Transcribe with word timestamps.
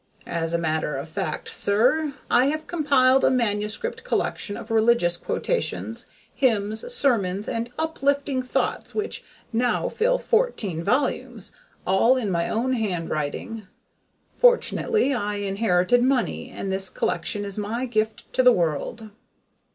As 0.25 0.51
a 0.51 0.57
matter 0.57 0.95
of 0.95 1.07
fact, 1.07 1.53
sir, 1.53 2.15
I 2.27 2.47
have 2.47 2.65
compiled 2.65 3.23
a 3.23 3.29
manuscript 3.29 4.03
collection 4.03 4.57
of 4.57 4.71
religious 4.71 5.15
quotations, 5.15 6.07
hymns, 6.33 6.91
sermons 6.91 7.47
and 7.47 7.69
uplifting 7.77 8.41
thoughts 8.41 8.95
which 8.95 9.23
now 9.53 9.87
fill 9.87 10.17
fourteen 10.17 10.83
volumes, 10.83 11.51
all 11.85 12.17
in 12.17 12.31
my 12.31 12.49
own 12.49 12.73
handwriting. 12.73 13.67
Fortunately, 14.35 15.13
I 15.13 15.35
inherited 15.35 16.01
money, 16.01 16.49
and 16.49 16.71
this 16.71 16.89
collection 16.89 17.45
is 17.45 17.59
my 17.59 17.85
gift 17.85 18.33
to 18.33 18.41
the 18.41 18.51
world." 18.51 19.11